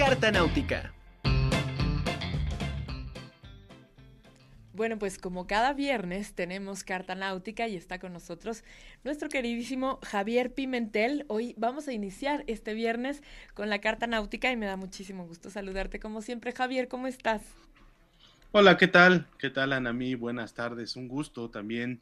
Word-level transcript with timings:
Carta 0.00 0.32
Náutica. 0.32 0.94
Bueno, 4.72 4.98
pues 4.98 5.18
como 5.18 5.46
cada 5.46 5.74
viernes 5.74 6.32
tenemos 6.32 6.84
carta 6.84 7.14
náutica 7.14 7.68
y 7.68 7.76
está 7.76 7.98
con 7.98 8.14
nosotros 8.14 8.64
nuestro 9.04 9.28
queridísimo 9.28 9.98
Javier 10.02 10.54
Pimentel. 10.54 11.26
Hoy 11.28 11.54
vamos 11.58 11.86
a 11.86 11.92
iniciar 11.92 12.44
este 12.46 12.72
viernes 12.72 13.22
con 13.52 13.68
la 13.68 13.82
carta 13.82 14.06
náutica 14.06 14.50
y 14.50 14.56
me 14.56 14.64
da 14.64 14.78
muchísimo 14.78 15.26
gusto 15.26 15.50
saludarte 15.50 16.00
como 16.00 16.22
siempre. 16.22 16.52
Javier, 16.52 16.88
¿cómo 16.88 17.06
estás? 17.06 17.42
Hola, 18.52 18.78
¿qué 18.78 18.88
tal? 18.88 19.26
¿Qué 19.36 19.50
tal, 19.50 19.74
Anami? 19.74 20.14
Buenas 20.14 20.54
tardes. 20.54 20.96
Un 20.96 21.08
gusto 21.08 21.50
también 21.50 22.00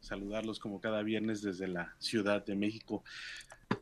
saludarlos 0.00 0.60
como 0.60 0.80
cada 0.80 1.02
viernes 1.02 1.42
desde 1.42 1.66
la 1.66 1.96
Ciudad 1.98 2.46
de 2.46 2.54
México. 2.54 3.02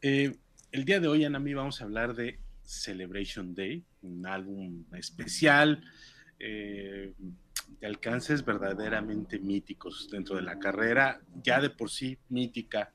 Eh, 0.00 0.36
el 0.72 0.86
día 0.86 1.00
de 1.00 1.08
hoy, 1.08 1.26
Anami, 1.26 1.52
vamos 1.52 1.82
a 1.82 1.84
hablar 1.84 2.14
de 2.14 2.38
Celebration 2.68 3.54
Day, 3.54 3.84
un 4.02 4.26
álbum 4.26 4.84
especial. 4.92 5.82
Eh, 6.38 7.12
de 7.80 7.86
alcances 7.86 8.44
verdaderamente 8.44 9.38
míticos 9.38 10.08
dentro 10.10 10.36
de 10.36 10.42
la 10.42 10.58
carrera, 10.58 11.20
ya 11.42 11.60
de 11.60 11.70
por 11.70 11.90
sí 11.90 12.18
mítica 12.28 12.92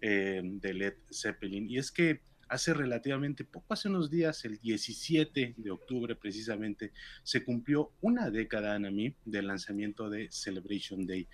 eh, 0.00 0.40
de 0.44 0.74
Led 0.74 0.94
Zeppelin. 1.12 1.70
Y 1.70 1.78
es 1.78 1.92
que 1.92 2.22
hace 2.48 2.74
relativamente 2.74 3.44
poco, 3.44 3.74
hace 3.74 3.88
unos 3.88 4.10
días, 4.10 4.44
el 4.44 4.58
17 4.58 5.54
de 5.56 5.70
octubre 5.70 6.14
precisamente, 6.16 6.92
se 7.22 7.44
cumplió 7.44 7.92
una 8.00 8.30
década, 8.30 8.74
Anami, 8.74 9.14
del 9.24 9.46
lanzamiento 9.46 10.08
de 10.08 10.28
Celebration 10.30 11.06
Day. 11.06 11.28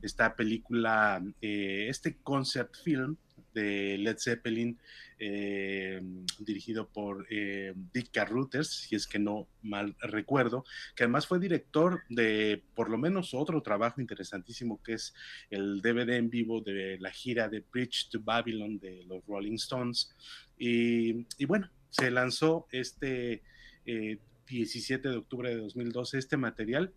Esta 0.00 0.34
película, 0.36 1.22
eh, 1.40 1.86
este 1.88 2.18
concept 2.22 2.76
film 2.84 3.16
de 3.54 3.98
Led 3.98 4.18
Zeppelin, 4.18 4.78
eh, 5.18 6.00
dirigido 6.38 6.88
por 6.88 7.26
eh, 7.30 7.74
Dick 7.92 8.10
Carruthers, 8.10 8.68
si 8.68 8.96
es 8.96 9.06
que 9.06 9.18
no 9.18 9.48
mal 9.62 9.94
recuerdo, 10.00 10.64
que 10.94 11.04
además 11.04 11.26
fue 11.26 11.38
director 11.38 12.02
de 12.08 12.62
por 12.74 12.88
lo 12.88 12.98
menos 12.98 13.34
otro 13.34 13.62
trabajo 13.62 14.00
interesantísimo 14.00 14.82
que 14.82 14.94
es 14.94 15.14
el 15.50 15.82
DVD 15.82 16.16
en 16.16 16.30
vivo 16.30 16.60
de 16.60 16.98
la 16.98 17.10
gira 17.10 17.48
de 17.48 17.64
Bridge 17.72 18.08
to 18.10 18.20
Babylon 18.20 18.78
de 18.78 19.04
los 19.04 19.24
Rolling 19.26 19.54
Stones. 19.54 20.14
Y, 20.56 21.24
bueno, 21.46 21.70
se 21.88 22.10
lanzó 22.10 22.66
este 22.70 23.42
17 23.84 25.08
eh, 25.08 25.10
de 25.10 25.16
octubre 25.16 25.50
de 25.50 25.56
2012 25.56 26.18
este 26.18 26.36
material 26.36 26.92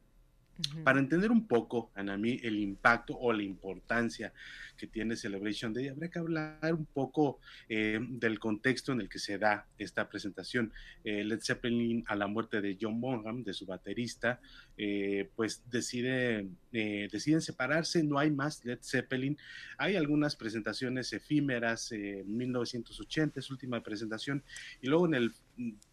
para 0.83 0.99
entender 0.99 1.31
un 1.31 1.47
poco, 1.47 1.91
Anami, 1.95 2.39
el 2.43 2.59
impacto 2.59 3.17
o 3.17 3.33
la 3.33 3.43
importancia 3.43 4.33
que 4.77 4.87
tiene 4.87 5.15
Celebration 5.15 5.73
Day, 5.73 5.87
habría 5.87 6.09
que 6.09 6.19
hablar 6.19 6.73
un 6.73 6.85
poco 6.85 7.39
eh, 7.69 7.99
del 8.01 8.39
contexto 8.39 8.91
en 8.91 9.01
el 9.01 9.09
que 9.09 9.19
se 9.19 9.37
da 9.37 9.67
esta 9.77 10.09
presentación. 10.09 10.71
Eh, 11.03 11.23
Led 11.23 11.39
Zeppelin, 11.41 12.03
a 12.07 12.15
la 12.15 12.27
muerte 12.27 12.61
de 12.61 12.77
John 12.79 12.99
Bonham, 12.99 13.43
de 13.43 13.53
su 13.53 13.65
baterista, 13.65 14.39
eh, 14.77 15.29
pues 15.35 15.63
decide, 15.69 16.47
deciden 16.71 17.41
separarse, 17.41 18.03
no 18.03 18.17
hay 18.19 18.31
más 18.31 18.63
Led 18.65 18.79
Zeppelin. 18.81 19.38
Hay 19.77 19.95
algunas 19.95 20.35
presentaciones 20.35 21.13
efímeras, 21.13 21.91
en 21.91 22.35
1980 22.35 23.39
es 23.39 23.51
última 23.51 23.81
presentación, 23.81 24.43
y 24.81 24.88
luego 24.88 25.07
en 25.07 25.15
el 25.15 25.33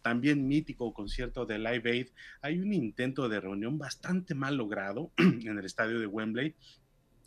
también 0.01 0.47
mítico 0.47 0.93
concierto 0.93 1.45
de 1.45 1.59
Live 1.59 1.89
Aid, 1.89 2.07
hay 2.41 2.59
un 2.59 2.73
intento 2.73 3.29
de 3.29 3.39
reunión 3.39 3.77
bastante 3.77 4.33
mal 4.33 4.57
logrado 4.57 5.11
en 5.17 5.57
el 5.57 5.65
estadio 5.65 5.99
de 5.99 6.07
Wembley, 6.07 6.55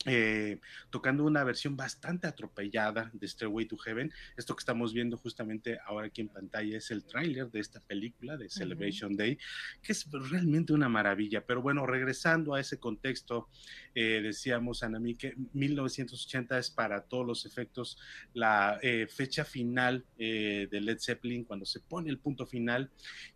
eh, 0.06 0.60
tocando 0.91 1.24
una 1.24 1.44
versión 1.44 1.77
bastante 1.77 2.27
atropellada 2.27 3.10
de 3.14 3.27
Stairway 3.27 3.66
to 3.66 3.77
Heaven. 3.78 4.12
Esto 4.36 4.55
que 4.55 4.60
estamos 4.60 4.92
viendo 4.92 5.16
justamente 5.16 5.78
ahora 5.86 6.08
aquí 6.08 6.20
en 6.20 6.28
pantalla 6.28 6.77
es 6.77 6.91
el 6.91 7.05
tráiler 7.05 7.50
de 7.50 7.60
esta 7.60 7.80
película 7.80 8.36
de 8.36 8.50
Celebration 8.50 9.16
Day, 9.16 9.38
que 9.82 9.92
es 9.92 10.06
realmente 10.10 10.72
una 10.72 10.88
maravilla. 10.88 11.44
Pero 11.47 11.62
bueno, 11.62 11.86
regresando 11.86 12.55
a 12.55 12.60
ese 12.60 12.78
contexto, 12.78 13.48
eh, 13.94 14.20
decíamos, 14.22 14.82
Anami, 14.82 15.15
que 15.15 15.34
1980 15.54 16.59
es 16.59 16.71
para 16.71 17.04
todos 17.04 17.26
los 17.26 17.47
efectos 17.47 17.98
la 18.34 18.78
eh, 18.82 19.06
fecha 19.09 19.44
final 19.44 20.04
de 20.16 20.81
Led 20.81 20.98
Zeppelin, 20.98 21.44
cuando 21.44 21.65
se 21.65 21.81
pone 21.81 22.10
el 22.10 22.19
punto 22.19 22.47
final. 22.47 22.91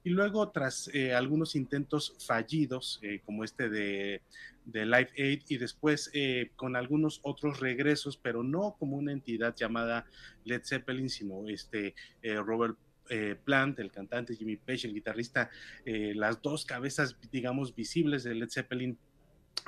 Y 0.04 0.10
luego, 0.10 0.50
tras 0.50 0.90
algunos 1.14 1.54
intentos 1.54 2.14
fallidos, 2.26 3.00
como 3.24 3.44
este 3.44 3.68
de 3.68 4.22
de 4.68 4.84
Live 4.84 5.10
Aid 5.16 5.42
y 5.48 5.56
después 5.56 6.10
eh, 6.12 6.50
con 6.54 6.76
algunos 6.76 7.20
otros 7.22 7.58
regresos, 7.58 8.18
pero 8.18 8.42
no 8.42 8.76
como 8.78 8.96
una 8.96 9.12
entidad 9.12 9.56
llamada 9.56 10.06
Led 10.44 10.62
Zeppelin, 10.62 11.08
sino 11.08 11.48
este 11.48 11.94
eh, 12.22 12.34
Robert 12.34 12.76
eh, 13.08 13.34
Plant, 13.42 13.78
el 13.78 13.90
cantante 13.90 14.36
Jimmy 14.36 14.56
Page, 14.56 14.86
el 14.86 14.94
guitarrista, 14.94 15.50
las 15.86 16.42
dos 16.42 16.66
cabezas, 16.66 17.16
digamos, 17.32 17.74
visibles 17.74 18.22
de 18.24 18.34
Led 18.34 18.50
Zeppelin 18.50 18.98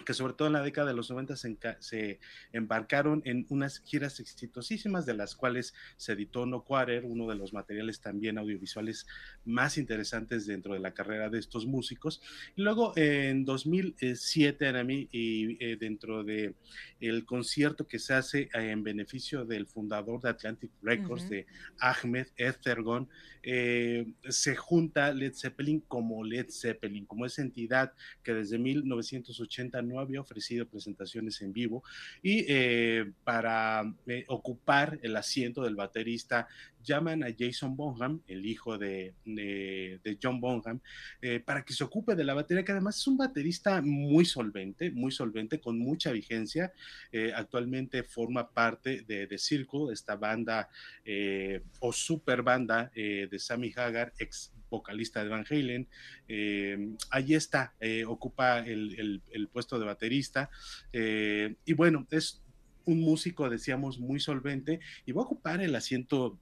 que 0.05 0.15
sobre 0.15 0.35
todo 0.35 0.49
en 0.49 0.55
la 0.55 0.63
década 0.63 0.89
de 0.89 0.95
los 0.95 1.11
90 1.11 1.37
se, 1.81 2.21
embarcaron 2.53 3.23
en 3.25 3.47
unas 3.49 3.81
giras 3.81 4.21
exitosísimas, 4.21 5.07
de 5.07 5.15
las 5.15 5.35
cuales 5.35 5.75
se 5.97 6.13
editó 6.13 6.47
No 6.47 6.65
Quarter, 6.65 7.05
uno 7.05 7.29
de 7.29 7.37
los 7.37 7.53
materiales 7.53 8.01
también 8.01 8.39
audiovisuales 8.39 9.07
más 9.45 9.79
interesantes 9.79 10.47
dentro 10.47 10.75
de 10.75 10.81
la 10.81 10.93
carrera 10.93 11.29
de 11.29 11.39
estos 11.39 11.67
músicos. 11.67 12.23
Y 12.57 12.63
luego 12.63 12.93
en 12.97 13.45
2007, 13.45 14.67
Anami, 14.67 15.09
y 15.13 15.63
eh, 15.65 15.77
dentro 15.77 16.25
de 16.25 16.55
el 17.01 17.25
concierto 17.25 17.87
que 17.87 17.99
se 17.99 18.15
hace 18.15 18.43
eh, 18.43 18.71
en 18.71 18.83
beneficio 18.83 19.45
del 19.45 19.67
fundador 19.67 20.21
de 20.21 20.31
Atlantic 20.31 20.71
Records, 20.83 21.29
de 21.29 21.47
Ahmed 21.79 22.27
Ethergon, 22.37 23.09
eh, 23.43 24.13
se 24.29 24.55
junta 24.55 25.15
Led 25.15 25.33
Zeppelin 25.35 25.81
como 25.81 26.23
Led 26.23 26.51
Zeppelin, 26.51 27.07
como 27.07 27.25
esa 27.25 27.41
entidad 27.41 27.95
que 28.23 28.35
desde 28.35 28.59
1980 28.59 29.80
no 29.83 30.01
había 30.01 30.21
ofrecido 30.21 30.67
presentaciones 30.67 31.41
en 31.43 31.53
vivo 31.53 31.83
y 32.23 32.45
eh, 32.49 33.13
para 33.25 33.93
eh, 34.07 34.25
ocupar 34.29 34.99
el 35.03 35.17
asiento 35.17 35.63
del 35.63 35.77
baterista 35.77 36.49
llaman 36.83 37.23
a 37.23 37.29
Jason 37.39 37.77
Bonham, 37.77 38.23
el 38.27 38.47
hijo 38.47 38.79
de, 38.79 39.15
John 40.23 40.41
Bonham, 40.41 40.81
eh, 41.21 41.39
para 41.39 41.63
que 41.63 41.75
se 41.75 41.85
ocupe 41.85 42.15
de 42.15 42.25
la 42.25 42.33
batería, 42.33 42.65
que 42.65 42.73
además 42.73 42.97
es 42.97 43.07
un 43.07 43.19
baterista 43.19 43.83
muy 43.83 44.25
solvente, 44.25 44.91
muy 44.91 45.13
solvente, 45.13 45.61
con 45.61 45.79
mucha 45.79 46.11
vigencia. 46.11 46.73
actualmente 47.35 48.03
forma 48.03 48.49
parte 48.49 49.03
de 49.03 49.27
The 49.27 49.37
Circle, 49.37 49.93
esta 49.93 50.17
banda 50.17 50.71
o 51.81 51.93
super 51.93 52.43
banda 52.43 52.91
de 52.95 53.39
Sammy 53.39 53.75
Hagar, 53.77 54.15
ex 54.19 54.51
vocalista 54.71 55.23
de 55.23 55.29
Van 55.29 55.45
Halen. 55.49 55.89
Eh, 56.29 56.95
ahí 57.11 57.35
está, 57.35 57.75
eh, 57.81 58.05
ocupa 58.05 58.61
el, 58.61 59.21
puesto 59.53 59.79
de 59.79 59.87
baterista. 59.87 60.51
Eh, 60.93 61.57
y 61.65 61.73
bueno, 61.75 62.07
es 62.11 62.43
un 62.85 63.01
músico, 63.01 63.51
decíamos, 63.51 63.99
muy 63.99 64.21
solvente 64.21 64.81
y 65.05 65.13
va 65.13 65.23
a 65.23 65.27
ocupar 65.27 65.61
el 65.61 65.75
asiento 65.75 66.39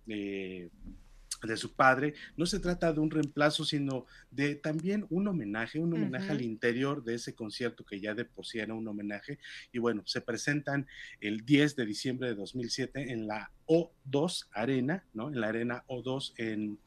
de 1.42 1.56
su 1.56 1.74
padre, 1.74 2.14
no 2.36 2.46
se 2.46 2.58
trata 2.58 2.92
de 2.92 3.00
un 3.00 3.10
reemplazo, 3.10 3.64
sino 3.64 4.06
de 4.30 4.54
también 4.54 5.06
un 5.10 5.28
homenaje, 5.28 5.78
un 5.78 5.94
homenaje 5.94 6.30
al 6.30 6.42
interior 6.42 7.04
de 7.04 7.14
ese 7.14 7.34
concierto 7.34 7.84
que 7.84 8.00
ya 8.00 8.14
de 8.14 8.24
por 8.24 8.46
sí 8.46 8.58
era 8.58 8.74
un 8.74 8.88
homenaje. 8.88 9.38
Y 9.72 9.78
bueno, 9.78 10.02
se 10.06 10.20
presentan 10.20 10.86
el 11.20 11.44
10 11.44 11.76
de 11.76 11.86
diciembre 11.86 12.28
de 12.28 12.34
2007 12.34 13.12
en 13.12 13.26
la 13.26 13.52
O2 13.66 14.48
Arena, 14.52 15.04
¿no? 15.12 15.28
En 15.28 15.40
la 15.40 15.48
Arena 15.48 15.84
O2 15.88 16.32
en, 16.36 16.78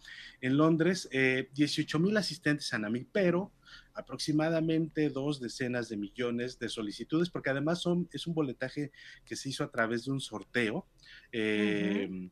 en 0.41 0.57
Londres, 0.57 1.09
18 1.11 1.97
eh, 1.97 1.99
mil 1.99 2.17
asistentes 2.17 2.73
a 2.73 2.79
NAMI, 2.79 3.07
pero 3.11 3.51
aproximadamente 3.93 5.09
dos 5.09 5.39
decenas 5.39 5.89
de 5.89 5.97
millones 5.97 6.59
de 6.59 6.69
solicitudes, 6.69 7.29
porque 7.29 7.49
además 7.49 7.81
son, 7.81 8.09
es 8.11 8.27
un 8.27 8.33
boletaje 8.33 8.91
que 9.25 9.35
se 9.35 9.49
hizo 9.49 9.63
a 9.63 9.71
través 9.71 10.05
de 10.05 10.11
un 10.11 10.21
sorteo. 10.21 10.87
Eh, 11.31 12.29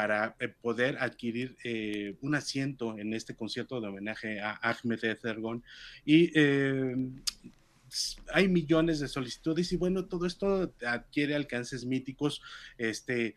para 0.00 0.34
eh, 0.40 0.48
poder 0.48 0.96
adquirir 0.98 1.58
eh, 1.62 2.16
un 2.22 2.34
asiento 2.34 2.96
en 2.98 3.12
este 3.12 3.34
concierto 3.36 3.82
de 3.82 3.88
homenaje 3.88 4.40
a 4.40 4.58
Ahmed 4.62 5.04
Ezergon. 5.04 5.62
Y 6.06 6.30
eh, 6.34 6.96
hay 8.32 8.48
millones 8.48 9.00
de 9.00 9.08
solicitudes 9.08 9.70
y 9.72 9.76
bueno, 9.76 10.06
todo 10.06 10.24
esto 10.24 10.72
adquiere 10.86 11.34
alcances 11.34 11.84
míticos, 11.84 12.40
este, 12.78 13.34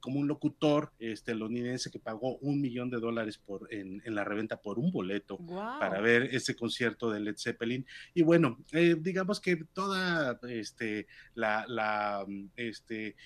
como 0.00 0.18
un 0.18 0.26
locutor 0.26 0.90
este, 0.98 1.34
londinense 1.34 1.90
que 1.90 2.00
pagó 2.00 2.38
un 2.38 2.62
millón 2.62 2.88
de 2.90 2.98
dólares 2.98 3.36
por, 3.36 3.68
en, 3.72 4.02
la 4.06 4.24
reventa 4.24 4.62
por 4.62 4.78
un 4.78 4.90
boleto 4.90 5.36
para 5.36 6.00
ver 6.00 6.34
ese 6.34 6.56
concierto 6.56 7.10
de 7.10 7.20
Led 7.20 7.36
Zeppelin. 7.36 7.86
Y 8.14 8.22
bueno, 8.22 8.58
digamos 8.72 9.38
que 9.38 9.56
toda 9.74 10.40
este, 10.48 11.06
la, 11.34 11.66
la 11.68 12.24
este, 12.56 13.16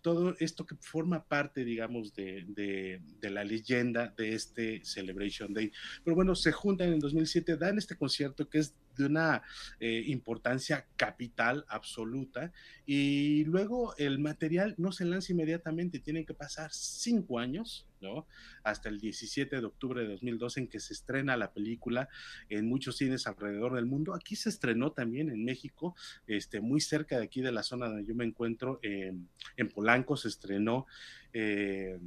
todo 0.00 0.34
esto 0.40 0.66
que 0.66 0.74
forma 0.80 1.24
parte, 1.24 1.64
digamos, 1.64 2.14
de, 2.14 3.00
la 3.22 3.44
leyenda 3.44 4.12
de 4.16 4.34
este 4.34 4.84
Celebration 4.84 5.52
Day. 5.52 5.70
Pero 6.04 6.14
bueno, 6.16 6.34
se 6.34 6.52
juntan 6.52 6.92
en 6.92 6.98
2007, 6.98 7.56
dan 7.56 7.78
este 7.78 7.96
concierto 7.96 8.48
que 8.48 8.58
es 8.58 8.74
de 8.96 9.06
una 9.06 9.42
eh, 9.80 10.02
importancia 10.06 10.86
capital 10.96 11.64
absoluta. 11.68 12.52
Y 12.86 13.44
luego 13.44 13.94
el 13.96 14.18
material 14.18 14.74
no 14.78 14.92
se 14.92 15.04
lanza 15.04 15.32
inmediatamente, 15.32 15.98
tienen 15.98 16.26
que 16.26 16.34
pasar 16.34 16.72
cinco 16.72 17.38
años, 17.38 17.86
¿no? 18.00 18.26
Hasta 18.64 18.88
el 18.88 19.00
17 19.00 19.60
de 19.60 19.66
octubre 19.66 20.02
de 20.02 20.08
2012 20.08 20.60
en 20.60 20.68
que 20.68 20.80
se 20.80 20.92
estrena 20.92 21.36
la 21.36 21.52
película 21.52 22.08
en 22.48 22.68
muchos 22.68 22.96
cines 22.96 23.26
alrededor 23.26 23.74
del 23.74 23.86
mundo. 23.86 24.14
Aquí 24.14 24.36
se 24.36 24.48
estrenó 24.48 24.92
también 24.92 25.30
en 25.30 25.44
México, 25.44 25.94
este, 26.26 26.60
muy 26.60 26.80
cerca 26.80 27.18
de 27.18 27.24
aquí 27.24 27.40
de 27.40 27.52
la 27.52 27.62
zona 27.62 27.86
donde 27.86 28.04
yo 28.04 28.14
me 28.14 28.24
encuentro, 28.24 28.80
en 28.82 29.68
Polanco 29.72 30.16
se 30.16 30.28
estrenó. 30.28 30.86
Eh, 31.32 31.98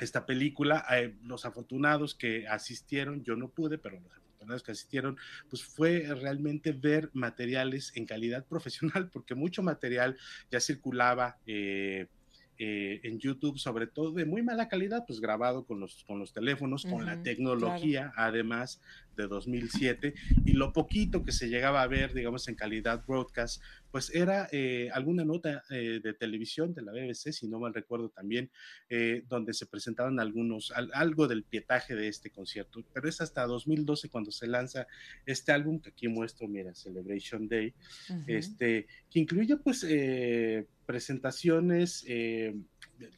esta 0.00 0.24
película, 0.24 0.84
eh, 0.92 1.14
los 1.22 1.44
afortunados 1.44 2.14
que 2.14 2.48
asistieron, 2.48 3.22
yo 3.22 3.36
no 3.36 3.50
pude, 3.50 3.78
pero 3.78 4.00
los 4.00 4.06
afortunados 4.06 4.29
que 4.64 4.72
asistieron, 4.72 5.16
pues 5.48 5.62
fue 5.62 6.06
realmente 6.14 6.72
ver 6.72 7.10
materiales 7.12 7.92
en 7.94 8.06
calidad 8.06 8.44
profesional, 8.48 9.08
porque 9.10 9.34
mucho 9.34 9.62
material 9.62 10.16
ya 10.50 10.60
circulaba. 10.60 11.38
Eh, 11.46 12.06
eh, 12.62 13.00
en 13.04 13.18
YouTube, 13.18 13.58
sobre 13.58 13.86
todo 13.86 14.12
de 14.12 14.26
muy 14.26 14.42
mala 14.42 14.68
calidad, 14.68 15.04
pues 15.06 15.18
grabado 15.18 15.64
con 15.64 15.80
los, 15.80 16.04
con 16.04 16.18
los 16.18 16.34
teléfonos, 16.34 16.84
con 16.84 17.06
la 17.06 17.22
tecnología, 17.22 18.12
además 18.16 18.82
de 19.16 19.28
2007, 19.28 20.12
y 20.44 20.52
lo 20.52 20.74
poquito 20.74 21.22
que 21.22 21.32
se 21.32 21.48
llegaba 21.48 21.80
a 21.80 21.86
ver, 21.86 22.12
digamos, 22.12 22.46
en 22.48 22.56
calidad 22.56 23.02
broadcast, 23.06 23.62
pues 23.90 24.14
era 24.14 24.48
eh, 24.52 24.90
alguna 24.92 25.24
nota 25.24 25.64
eh, 25.70 26.00
de 26.02 26.14
televisión 26.14 26.74
de 26.74 26.82
la 26.82 26.92
BBC, 26.92 27.32
si 27.32 27.48
no 27.48 27.58
mal 27.58 27.74
recuerdo 27.74 28.08
también, 28.10 28.50
eh, 28.88 29.24
donde 29.28 29.52
se 29.52 29.66
presentaban 29.66 30.20
algunos, 30.20 30.72
algo 30.92 31.26
del 31.26 31.44
pietaje 31.44 31.94
de 31.94 32.08
este 32.08 32.30
concierto, 32.30 32.84
pero 32.92 33.08
es 33.08 33.20
hasta 33.20 33.46
2012 33.46 34.08
cuando 34.08 34.30
se 34.30 34.46
lanza 34.46 34.86
este 35.26 35.52
álbum 35.52 35.80
que 35.80 35.90
aquí 35.90 36.08
muestro, 36.08 36.46
mira, 36.48 36.74
Celebration 36.74 37.48
Day, 37.48 37.74
este, 38.26 38.86
que 39.10 39.18
incluye 39.18 39.56
pues 39.56 39.86
presentaciones 40.86 42.04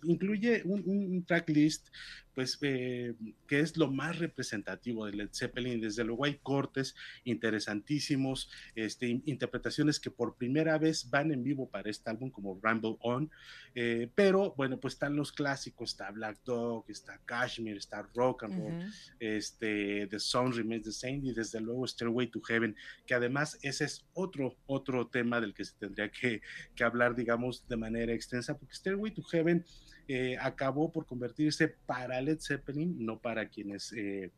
incluye 0.04 0.62
un, 0.64 0.82
un 0.86 1.24
tracklist 1.24 1.88
pues 2.34 2.58
eh, 2.62 3.14
que 3.46 3.60
es 3.60 3.76
lo 3.76 3.90
más 3.90 4.18
representativo 4.18 5.06
de 5.06 5.12
Led 5.12 5.30
Zeppelin. 5.32 5.80
Desde 5.80 6.04
luego 6.04 6.24
hay 6.24 6.38
cortes 6.42 6.94
interesantísimos, 7.24 8.50
este, 8.74 9.08
interpretaciones 9.26 10.00
que 10.00 10.10
por 10.10 10.36
primera 10.36 10.78
vez 10.78 11.10
van 11.10 11.32
en 11.32 11.42
vivo 11.42 11.68
para 11.68 11.90
este 11.90 12.10
álbum 12.10 12.30
como 12.30 12.58
Ramble 12.62 12.96
On, 13.00 13.30
eh, 13.74 14.10
pero 14.14 14.54
bueno, 14.56 14.80
pues 14.80 14.94
están 14.94 15.16
los 15.16 15.32
clásicos, 15.32 15.90
está 15.90 16.10
Black 16.10 16.40
Dog, 16.44 16.84
está 16.88 17.20
Kashmir, 17.24 17.76
está 17.76 18.02
Rock 18.14 18.44
and 18.44 18.58
Roll, 18.58 18.92
este, 19.18 20.06
The 20.08 20.18
Song 20.18 20.54
Remains 20.54 20.84
the 20.84 20.92
Same 20.92 21.20
y 21.22 21.32
desde 21.32 21.60
luego 21.60 21.86
Stairway 21.86 22.28
to 22.28 22.40
Heaven, 22.40 22.74
que 23.06 23.14
además 23.14 23.58
ese 23.62 23.84
es 23.84 24.06
otro, 24.14 24.56
otro 24.66 25.06
tema 25.08 25.40
del 25.40 25.54
que 25.54 25.64
se 25.64 25.74
tendría 25.78 26.10
que, 26.10 26.40
que 26.74 26.84
hablar, 26.84 27.14
digamos, 27.14 27.66
de 27.68 27.76
manera 27.76 28.12
extensa, 28.12 28.58
porque 28.58 28.74
Stairway 28.74 29.12
to 29.12 29.22
Heaven 29.22 29.64
eh, 30.08 30.36
acabó 30.40 30.92
por 30.92 31.06
convertirse 31.06 31.68
para 31.68 32.20
Led 32.20 32.38
Zeppelin, 32.40 33.04
no 33.04 33.18
para 33.20 33.48
quienes 33.48 33.92
eh, 33.92 34.30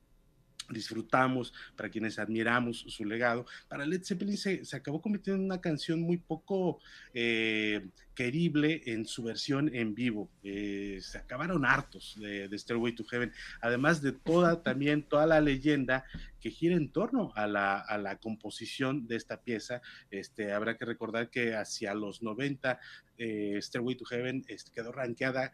disfrutamos, 0.71 1.53
para 1.77 1.91
quienes 1.91 2.19
admiramos 2.19 2.85
su 2.89 3.05
legado. 3.05 3.47
Para 3.69 3.87
Led 3.87 4.03
Zeppelin 4.03 4.37
se, 4.37 4.63
acabó 4.73 5.01
convirtiendo 5.01 5.41
en 5.41 5.47
una 5.47 5.61
canción 5.61 6.01
muy 6.01 6.19
poco 6.19 6.81
eh, 7.13 7.89
querible 8.15 8.83
en 8.87 9.07
su 9.07 9.23
versión 9.23 9.75
en 9.75 9.95
vivo. 9.95 10.31
Eh, 10.43 10.99
se 11.03 11.19
acabaron 11.19 11.65
hartos 11.65 12.17
de, 12.19 12.49
de, 12.49 12.59
Stairway 12.59 12.95
to 12.95 13.05
Heaven, 13.05 13.33
además 13.61 14.01
de 14.03 14.13
toda 14.13 14.63
también 14.63 15.03
toda 15.03 15.27
la 15.27 15.41
leyenda 15.41 16.05
que 16.41 16.51
gira 16.51 16.77
en 16.77 16.91
torno 16.91 17.33
a 17.35 17.47
la, 17.47 17.79
a 17.79 17.99
la 17.99 18.19
composición 18.19 19.07
de 19.07 19.17
esta 19.17 19.43
pieza. 19.43 19.83
Este, 20.11 20.53
habrá 20.53 20.77
que 20.77 20.85
recordar 20.85 21.31
que 21.31 21.55
hacia 21.55 21.95
los 21.95 22.23
90 22.23 22.79
eh, 23.17 23.59
Stairway 23.61 23.97
to 23.97 24.05
Heaven 24.05 24.45
este, 24.49 24.73
quedó 24.73 24.93
rankeada 24.93 25.53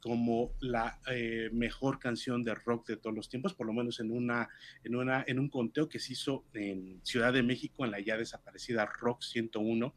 como 0.00 0.54
la 0.60 0.98
eh, 1.10 1.50
mejor 1.52 1.98
canción 1.98 2.42
de 2.42 2.54
rock 2.54 2.88
de 2.88 2.96
todos 2.96 3.14
los 3.14 3.28
tiempos, 3.28 3.52
por 3.52 3.66
lo 3.66 3.74
menos 3.74 4.00
en 4.00 4.10
una, 4.10 4.48
en 4.82 4.96
una, 4.96 5.22
en 5.26 5.38
un 5.38 5.50
conteo 5.50 5.88
que 5.88 5.98
se 5.98 6.14
hizo 6.14 6.46
en 6.54 7.00
Ciudad 7.04 7.32
de 7.34 7.42
México, 7.42 7.84
en 7.84 7.90
la 7.90 8.00
ya 8.00 8.16
desaparecida 8.16 8.86
Rock 8.86 9.22
101. 9.22 9.94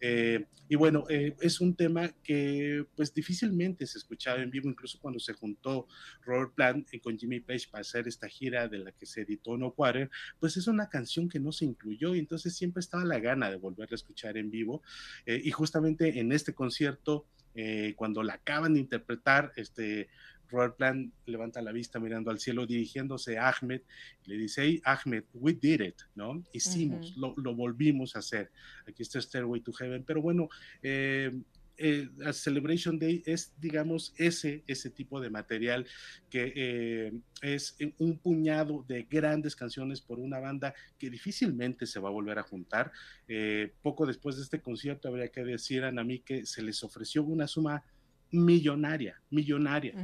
Eh, 0.00 0.44
y 0.68 0.76
bueno, 0.76 1.04
eh, 1.08 1.34
es 1.40 1.60
un 1.60 1.74
tema 1.74 2.10
que 2.22 2.84
pues 2.94 3.14
difícilmente 3.14 3.86
se 3.86 3.98
escuchaba 3.98 4.42
en 4.42 4.50
vivo, 4.50 4.68
incluso 4.68 4.98
cuando 5.00 5.18
se 5.18 5.32
juntó 5.32 5.88
Robert 6.22 6.54
Plant 6.54 6.88
con 7.02 7.18
Jimmy 7.18 7.40
Page 7.40 7.68
para 7.70 7.80
hacer 7.80 8.06
esta 8.08 8.28
gira 8.28 8.68
de 8.68 8.78
la 8.78 8.92
que 8.92 9.06
se 9.06 9.22
editó 9.22 9.56
No 9.56 9.72
Quarter, 9.72 10.10
pues 10.38 10.56
es 10.58 10.66
una 10.66 10.88
canción 10.90 11.28
que 11.28 11.40
no 11.40 11.50
se 11.50 11.64
incluyó 11.64 12.14
y 12.14 12.18
entonces 12.18 12.54
siempre 12.54 12.80
estaba 12.80 13.04
la 13.04 13.20
gana 13.20 13.50
de 13.50 13.56
volverla 13.56 13.94
a 13.94 13.96
escuchar 13.96 14.36
en 14.36 14.50
vivo. 14.50 14.82
y 15.26 15.50
justamente 15.50 16.18
en 16.18 16.32
este 16.32 16.54
concierto, 16.54 17.26
eh, 17.56 17.94
cuando 17.96 18.22
la 18.22 18.34
acaban 18.34 18.74
de 18.74 18.80
interpretar, 18.80 19.52
este, 19.56 20.08
Robert 20.48 20.76
Plant 20.76 21.12
levanta 21.26 21.60
la 21.62 21.72
vista 21.72 21.98
mirando 21.98 22.30
al 22.30 22.38
cielo, 22.38 22.66
dirigiéndose 22.66 23.38
a 23.38 23.48
Ahmed, 23.48 23.80
y 24.24 24.30
le 24.30 24.36
dice, 24.36 24.62
hey, 24.62 24.82
Ahmed, 24.84 25.24
we 25.34 25.54
did 25.54 25.80
it, 25.80 25.96
¿no? 26.14 26.42
Hicimos, 26.52 27.16
lo, 27.16 27.34
lo, 27.36 27.54
volvimos 27.54 28.14
a 28.14 28.20
hacer. 28.20 28.50
Aquí 28.86 29.02
está 29.02 29.20
Stairway 29.20 29.60
to 29.60 29.72
Heaven. 29.72 30.04
Pero 30.04 30.22
bueno, 30.22 30.48
eh, 30.82 31.32
eh, 31.78 32.08
Celebration 32.32 32.98
Day 32.98 33.22
es, 33.26 33.52
digamos, 33.60 34.14
ese, 34.16 34.64
ese 34.66 34.90
tipo 34.90 35.20
de 35.20 35.30
material 35.30 35.86
que 36.30 36.52
eh, 36.54 37.12
es 37.42 37.76
un 37.98 38.18
puñado 38.18 38.84
de 38.88 39.02
grandes 39.02 39.54
canciones 39.54 40.00
por 40.00 40.18
una 40.18 40.38
banda 40.38 40.74
que 40.98 41.10
difícilmente 41.10 41.86
se 41.86 42.00
va 42.00 42.08
a 42.08 42.12
volver 42.12 42.38
a 42.38 42.42
juntar. 42.42 42.92
Eh, 43.28 43.72
poco 43.82 44.06
después 44.06 44.36
de 44.36 44.42
este 44.42 44.60
concierto 44.60 45.08
habría 45.08 45.28
que 45.28 45.44
decir 45.44 45.84
a 45.84 45.92
mí 45.92 46.20
que 46.20 46.46
se 46.46 46.62
les 46.62 46.82
ofreció 46.82 47.22
una 47.22 47.46
suma 47.46 47.82
millonaria, 48.30 49.20
millonaria 49.30 49.94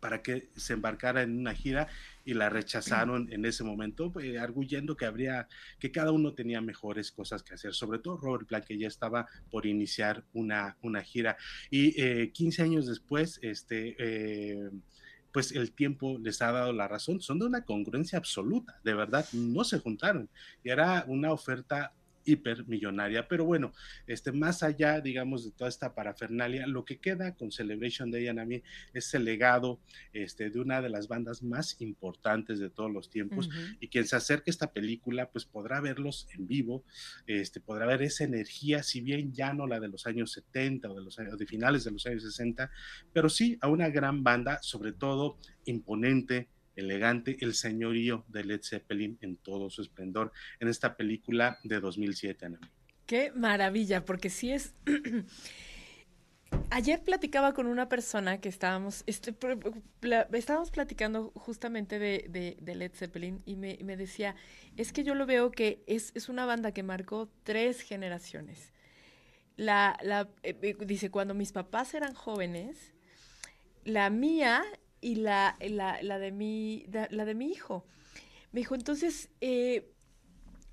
para 0.00 0.22
que 0.22 0.48
se 0.56 0.74
embarcara 0.74 1.22
en 1.22 1.38
una 1.38 1.54
gira 1.54 1.88
y 2.24 2.34
la 2.34 2.48
rechazaron 2.48 3.32
en 3.32 3.44
ese 3.44 3.64
momento, 3.64 4.12
eh, 4.20 4.38
arguyendo 4.38 4.96
que 4.96 5.06
habría, 5.06 5.48
que 5.78 5.90
cada 5.90 6.12
uno 6.12 6.34
tenía 6.34 6.60
mejores 6.60 7.10
cosas 7.12 7.42
que 7.42 7.54
hacer, 7.54 7.74
sobre 7.74 7.98
todo 7.98 8.16
Robert 8.16 8.46
Plant, 8.46 8.64
que 8.64 8.78
ya 8.78 8.88
estaba 8.88 9.26
por 9.50 9.66
iniciar 9.66 10.24
una, 10.32 10.76
una 10.82 11.02
gira. 11.02 11.36
Y 11.70 12.00
eh, 12.00 12.30
15 12.32 12.62
años 12.62 12.86
después, 12.86 13.38
este, 13.42 13.96
eh, 13.98 14.70
pues 15.32 15.52
el 15.52 15.72
tiempo 15.72 16.18
les 16.18 16.42
ha 16.42 16.52
dado 16.52 16.72
la 16.72 16.88
razón, 16.88 17.20
son 17.20 17.38
de 17.38 17.46
una 17.46 17.64
congruencia 17.64 18.18
absoluta, 18.18 18.80
de 18.84 18.94
verdad, 18.94 19.26
no 19.32 19.64
se 19.64 19.78
juntaron. 19.78 20.28
Y 20.62 20.70
era 20.70 21.04
una 21.08 21.32
oferta 21.32 21.92
hipermillonaria. 22.24 23.28
Pero 23.28 23.44
bueno, 23.44 23.72
este, 24.06 24.32
más 24.32 24.62
allá, 24.62 25.00
digamos, 25.00 25.44
de 25.44 25.52
toda 25.52 25.68
esta 25.68 25.94
parafernalia, 25.94 26.66
lo 26.66 26.84
que 26.84 26.98
queda 26.98 27.34
con 27.34 27.50
Celebration 27.50 28.10
Day 28.10 28.28
Anami 28.28 28.62
es 28.92 29.12
el 29.14 29.24
legado 29.24 29.80
este, 30.12 30.50
de 30.50 30.60
una 30.60 30.82
de 30.82 30.88
las 30.88 31.08
bandas 31.08 31.42
más 31.42 31.80
importantes 31.80 32.58
de 32.58 32.70
todos 32.70 32.92
los 32.92 33.10
tiempos. 33.10 33.48
Y 33.80 33.88
quien 33.88 34.06
se 34.06 34.16
acerque 34.16 34.50
a 34.50 34.52
esta 34.52 34.72
película, 34.72 35.30
pues 35.30 35.44
podrá 35.44 35.80
verlos 35.80 36.28
en 36.34 36.46
vivo, 36.46 36.84
este, 37.26 37.60
podrá 37.60 37.86
ver 37.86 38.02
esa 38.02 38.24
energía, 38.24 38.82
si 38.82 39.00
bien 39.00 39.32
ya 39.32 39.52
no 39.52 39.66
la 39.66 39.80
de 39.80 39.88
los 39.88 40.06
años 40.06 40.32
70 40.32 40.90
o 40.90 40.94
de 40.94 41.02
los 41.02 41.18
años 41.18 41.38
de 41.38 41.46
finales 41.46 41.84
de 41.84 41.90
los 41.90 42.06
años 42.06 42.22
60, 42.22 42.70
pero 43.12 43.28
sí 43.28 43.58
a 43.60 43.68
una 43.68 43.88
gran 43.88 44.22
banda, 44.22 44.58
sobre 44.62 44.92
todo 44.92 45.38
imponente, 45.64 46.48
elegante, 46.76 47.36
el 47.40 47.54
señorío 47.54 48.24
de 48.28 48.44
Led 48.44 48.60
Zeppelin 48.62 49.18
en 49.20 49.36
todo 49.36 49.70
su 49.70 49.82
esplendor 49.82 50.32
en 50.60 50.68
esta 50.68 50.96
película 50.96 51.58
de 51.64 51.80
2007, 51.80 52.46
Ana. 52.46 52.60
Qué 53.06 53.32
maravilla, 53.34 54.04
porque 54.04 54.30
sí 54.30 54.52
es... 54.52 54.74
Ayer 56.70 57.02
platicaba 57.02 57.54
con 57.54 57.66
una 57.66 57.88
persona 57.88 58.40
que 58.40 58.48
estábamos, 58.48 59.04
este, 59.06 59.34
estábamos 60.32 60.70
platicando 60.70 61.30
justamente 61.34 61.98
de, 61.98 62.56
de, 62.60 62.74
Led 62.74 62.92
Zeppelin 62.94 63.42
y 63.46 63.56
me, 63.56 63.78
me, 63.82 63.96
decía, 63.96 64.36
es 64.76 64.92
que 64.92 65.02
yo 65.02 65.14
lo 65.14 65.24
veo 65.24 65.50
que 65.50 65.82
es, 65.86 66.12
es 66.14 66.28
una 66.28 66.44
banda 66.44 66.72
que 66.72 66.82
marcó 66.82 67.30
tres 67.42 67.80
generaciones. 67.80 68.72
La, 69.56 69.98
la, 70.02 70.28
eh, 70.42 70.58
eh, 70.62 70.76
dice, 70.84 71.10
cuando 71.10 71.34
mis 71.34 71.52
papás 71.52 71.94
eran 71.94 72.14
jóvenes, 72.14 72.92
la 73.84 74.10
mía 74.10 74.62
y 75.02 75.16
la, 75.16 75.58
la, 75.60 76.18
de, 76.18 76.32
mi, 76.32 76.86
la 77.10 77.24
de 77.26 77.34
mi 77.34 77.50
hijo. 77.50 77.84
Me 78.52 78.60
dijo, 78.60 78.74
entonces, 78.74 79.28
eh, 79.42 79.90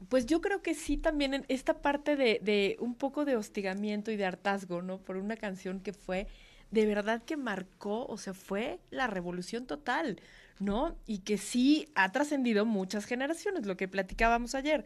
pues 0.07 0.25
yo 0.25 0.39
creo 0.39 0.61
que 0.61 0.75
sí 0.75 0.95
también 0.95 1.33
en 1.33 1.45
esta 1.49 1.81
parte 1.81 2.15
de, 2.15 2.39
de, 2.41 2.77
un 2.79 2.95
poco 2.95 3.25
de 3.25 3.35
hostigamiento 3.35 4.11
y 4.11 4.15
de 4.15 4.25
hartazgo, 4.25 4.81
¿no? 4.81 4.99
Por 4.99 5.17
una 5.17 5.35
canción 5.35 5.81
que 5.81 5.91
fue 5.91 6.27
de 6.71 6.85
verdad 6.85 7.23
que 7.23 7.35
marcó, 7.35 8.05
o 8.05 8.17
sea, 8.17 8.33
fue 8.33 8.79
la 8.91 9.07
revolución 9.07 9.65
total, 9.65 10.21
¿no? 10.59 10.95
Y 11.07 11.19
que 11.19 11.37
sí 11.37 11.89
ha 11.95 12.11
trascendido 12.11 12.65
muchas 12.65 13.05
generaciones, 13.05 13.65
lo 13.65 13.75
que 13.75 13.87
platicábamos 13.87 14.55
ayer. 14.55 14.85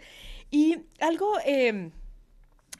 Y 0.49 0.77
algo... 0.99 1.37
Eh, 1.45 1.91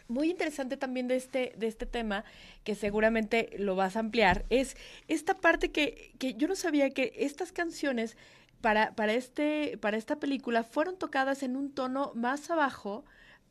muy 0.08 0.30
interesante 0.30 0.78
también 0.78 1.08
de 1.08 1.16
este, 1.16 1.54
de 1.58 1.68
este 1.68 1.86
tema, 1.86 2.24
que 2.64 2.76
seguramente 2.76 3.50
lo 3.58 3.76
vas 3.76 3.96
a 3.96 4.00
ampliar, 4.00 4.46
es 4.50 4.76
esta 5.08 5.36
parte 5.36 5.72
que, 5.72 6.14
que 6.20 6.34
yo 6.36 6.48
no 6.48 6.56
sabía 6.56 6.90
que 6.90 7.14
estas 7.18 7.52
canciones 7.52 8.18
para, 8.62 8.96
para, 8.96 9.14
este, 9.14 9.78
para 9.78 9.98
esta 9.98 10.20
película 10.20 10.64
fueron 10.64 10.98
tocadas 10.98 11.44
en 11.44 11.58
un 11.58 11.74
tono 11.74 12.14
más 12.16 12.50
abajo 12.50 13.04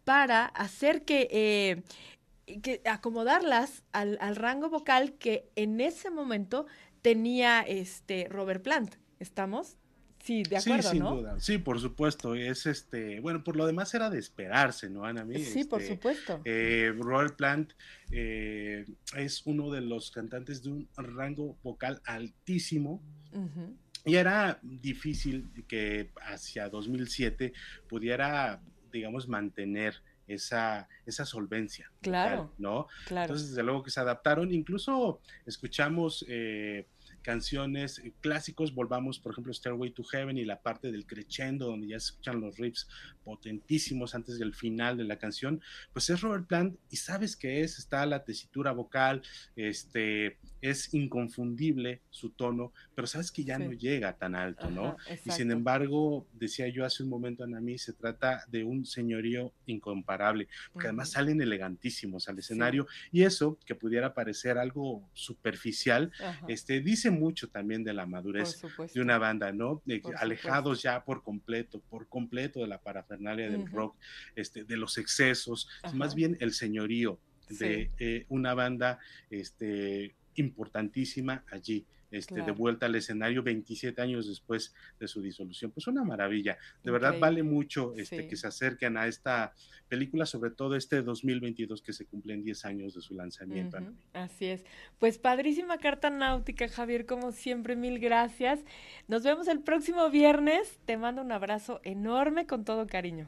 para 0.04 0.46
hacer 0.46 1.04
que, 1.04 1.28
eh, 1.30 2.60
que 2.60 2.80
acomodarlas 2.86 3.82
al, 3.92 4.16
al, 4.20 4.36
rango 4.36 4.70
vocal 4.70 5.12
que 5.12 5.50
en 5.54 5.80
ese 5.80 6.10
momento 6.10 6.66
tenía 7.02 7.60
este 7.60 8.26
Robert 8.30 8.62
Plant. 8.62 8.94
¿Estamos? 9.18 9.76
Sí, 10.22 10.44
de 10.44 10.56
acuerdo, 10.56 10.82
sí, 10.82 10.88
sin 10.90 11.02
¿no? 11.02 11.16
duda. 11.16 11.40
Sí, 11.40 11.58
por 11.58 11.80
supuesto. 11.80 12.36
Es 12.36 12.66
este, 12.66 13.18
bueno, 13.18 13.42
por 13.42 13.56
lo 13.56 13.66
demás 13.66 13.92
era 13.92 14.08
de 14.08 14.20
esperarse, 14.20 14.88
¿no, 14.88 15.04
Ana? 15.04 15.26
Sí, 15.36 15.64
por 15.64 15.82
este, 15.82 15.94
supuesto. 15.94 16.40
Eh, 16.44 16.94
Robert 16.96 17.34
Plant 17.34 17.72
eh, 18.12 18.86
es 19.16 19.42
uno 19.46 19.70
de 19.72 19.80
los 19.80 20.12
cantantes 20.12 20.62
de 20.62 20.70
un 20.70 20.88
rango 20.96 21.58
vocal 21.64 22.00
altísimo. 22.04 23.02
Uh 23.32 23.38
-huh. 23.38 23.76
Y 24.04 24.14
era 24.14 24.60
difícil 24.62 25.50
que 25.66 26.10
hacia 26.22 26.68
2007 26.68 27.52
pudiera, 27.88 28.62
digamos, 28.92 29.26
mantener 29.26 29.94
esa, 30.28 30.88
esa 31.04 31.24
solvencia. 31.24 31.90
Claro. 32.00 32.44
Vocal, 32.44 32.54
¿No? 32.58 32.86
Claro. 33.06 33.24
Entonces, 33.24 33.50
desde 33.50 33.62
luego 33.64 33.82
que 33.82 33.90
se 33.90 34.00
adaptaron. 34.00 34.52
Incluso 34.52 35.20
escuchamos. 35.46 36.24
Eh, 36.28 36.86
canciones 37.22 37.98
eh, 37.98 38.12
clásicos, 38.20 38.74
volvamos 38.74 39.18
por 39.18 39.32
ejemplo 39.32 39.52
Stairway 39.52 39.90
to 39.90 40.04
Heaven 40.04 40.36
y 40.38 40.44
la 40.44 40.60
parte 40.60 40.92
del 40.92 41.06
crescendo 41.06 41.66
donde 41.66 41.88
ya 41.88 42.00
se 42.00 42.06
escuchan 42.06 42.40
los 42.40 42.56
riffs 42.58 42.88
potentísimos 43.24 44.14
antes 44.14 44.38
del 44.38 44.54
final 44.54 44.96
de 44.96 45.04
la 45.04 45.18
canción, 45.18 45.60
pues 45.92 46.10
es 46.10 46.20
Robert 46.20 46.46
Plant 46.46 46.76
y 46.90 46.96
sabes 46.96 47.36
que 47.36 47.62
es, 47.62 47.78
está 47.78 48.04
la 48.06 48.24
tesitura 48.24 48.72
vocal, 48.72 49.22
este, 49.56 50.38
es 50.62 50.94
inconfundible 50.94 52.00
su 52.08 52.30
tono, 52.30 52.72
pero 52.94 53.06
sabes 53.06 53.30
que 53.32 53.44
ya 53.44 53.58
sí. 53.58 53.64
no 53.64 53.72
llega 53.72 54.16
tan 54.16 54.36
alto, 54.36 54.70
¿no? 54.70 54.96
Y 55.24 55.30
sin 55.30 55.50
embargo, 55.50 56.26
decía 56.32 56.68
yo 56.68 56.84
hace 56.84 57.02
un 57.02 57.08
momento, 57.08 57.42
Anami, 57.42 57.78
se 57.78 57.92
trata 57.92 58.44
de 58.46 58.62
un 58.62 58.86
señorío 58.86 59.52
incomparable, 59.66 60.48
porque 60.72 60.86
uh 60.86 60.90
-huh. 60.90 60.92
además 60.92 61.10
salen 61.10 61.42
elegantísimos 61.42 62.28
al 62.28 62.38
escenario 62.38 62.86
sí. 62.88 63.18
y 63.18 63.22
eso, 63.24 63.58
que 63.66 63.74
pudiera 63.74 64.14
parecer 64.14 64.56
algo 64.56 65.02
superficial, 65.12 66.12
Ajá. 66.22 66.46
este, 66.48 66.80
dice 66.80 67.10
mucho 67.10 67.48
también 67.48 67.82
de 67.82 67.92
la 67.92 68.06
madurez 68.06 68.62
de 68.94 69.00
una 69.00 69.18
banda, 69.18 69.52
¿no? 69.52 69.82
De, 69.84 70.00
alejados 70.16 70.78
supuesto. 70.78 70.82
ya 70.84 71.04
por 71.04 71.24
completo, 71.24 71.80
por 71.90 72.06
completo 72.06 72.60
de 72.60 72.68
la 72.68 72.80
parafernalia 72.80 73.50
del 73.50 73.62
uh 73.62 73.64
-huh. 73.64 73.72
rock, 73.72 73.96
este, 74.36 74.62
de 74.62 74.76
los 74.76 74.96
excesos, 74.96 75.68
Ajá. 75.82 75.96
más 75.96 76.14
bien 76.14 76.36
el 76.40 76.52
señorío 76.52 77.18
de 77.48 77.90
sí. 77.98 78.04
eh, 78.04 78.26
una 78.28 78.54
banda 78.54 78.98
este, 79.30 80.14
importantísima 80.36 81.44
allí. 81.50 81.86
Este, 82.12 82.34
claro. 82.34 82.44
de 82.44 82.52
vuelta 82.52 82.84
al 82.84 82.94
escenario 82.94 83.42
27 83.42 84.02
años 84.02 84.28
después 84.28 84.74
de 85.00 85.08
su 85.08 85.22
disolución. 85.22 85.70
Pues 85.70 85.86
una 85.86 86.04
maravilla. 86.04 86.58
De 86.84 86.90
verdad 86.90 87.18
vale 87.18 87.42
mucho 87.42 87.94
este, 87.96 88.24
sí. 88.24 88.28
que 88.28 88.36
se 88.36 88.46
acerquen 88.46 88.98
a 88.98 89.06
esta 89.06 89.54
película, 89.88 90.26
sobre 90.26 90.50
todo 90.50 90.76
este 90.76 91.00
2022 91.00 91.80
que 91.80 91.94
se 91.94 92.04
cumplen 92.04 92.44
10 92.44 92.66
años 92.66 92.94
de 92.94 93.00
su 93.00 93.14
lanzamiento. 93.14 93.78
Uh 93.78 93.80
-huh. 93.80 93.94
Así 94.12 94.44
es. 94.44 94.62
Pues 94.98 95.16
padrísima 95.16 95.78
carta 95.78 96.10
náutica, 96.10 96.68
Javier, 96.68 97.06
como 97.06 97.32
siempre, 97.32 97.76
mil 97.76 97.98
gracias. 97.98 98.60
Nos 99.08 99.22
vemos 99.22 99.48
el 99.48 99.60
próximo 99.60 100.10
viernes. 100.10 100.80
Te 100.84 100.98
mando 100.98 101.22
un 101.22 101.32
abrazo 101.32 101.80
enorme 101.82 102.46
con 102.46 102.66
todo 102.66 102.86
cariño. 102.86 103.26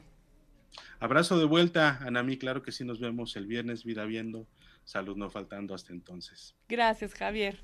Abrazo 0.99 1.39
de 1.39 1.45
vuelta, 1.45 1.97
Anami. 2.01 2.37
Claro 2.37 2.61
que 2.61 2.71
sí, 2.71 2.85
nos 2.85 2.99
vemos 2.99 3.35
el 3.35 3.47
viernes, 3.47 3.83
vida 3.83 4.05
viendo. 4.05 4.47
Salud 4.85 5.17
no 5.17 5.29
faltando 5.29 5.73
hasta 5.73 5.91
entonces. 5.91 6.55
Gracias, 6.69 7.13
Javier. 7.13 7.63